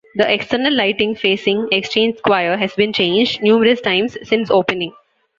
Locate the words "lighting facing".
0.73-1.67